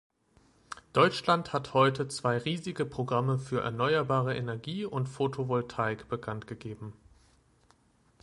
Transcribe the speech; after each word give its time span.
Deutschland 0.93 1.53
hat 1.53 1.75
heute 1.75 2.07
zwei 2.07 2.39
riesige 2.39 2.87
Programme 2.87 3.37
für 3.37 3.61
erneuerbare 3.61 4.35
Energie 4.35 4.83
und 4.83 5.05
Photovoltaik 5.07 6.07
bekanntgegeben. 6.09 6.93